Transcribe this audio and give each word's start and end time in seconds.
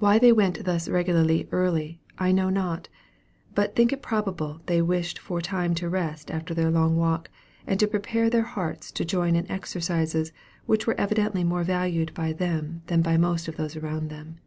Why 0.00 0.18
they 0.18 0.32
went 0.32 0.64
thus 0.64 0.88
regularly 0.88 1.46
early 1.52 2.00
I 2.18 2.32
know 2.32 2.50
not, 2.50 2.88
but 3.54 3.76
think 3.76 3.92
it 3.92 4.02
probable 4.02 4.60
they 4.66 4.82
wished 4.82 5.16
for 5.20 5.40
time 5.40 5.76
to 5.76 5.88
rest 5.88 6.28
after 6.28 6.54
their 6.54 6.72
long 6.72 6.96
walk, 6.96 7.30
and 7.64 7.78
then 7.78 7.86
to 7.86 7.86
prepare 7.86 8.28
their 8.28 8.42
hearts 8.42 8.90
to 8.90 9.04
join 9.04 9.36
in 9.36 9.48
exercises 9.48 10.32
which 10.66 10.88
were 10.88 11.00
evidently 11.00 11.44
more 11.44 11.62
valued 11.62 12.12
by 12.14 12.32
them 12.32 12.82
than 12.88 13.00
by 13.00 13.16
most 13.16 13.46
of 13.46 13.54
those 13.56 13.76
around 13.76 14.08
them. 14.10 14.38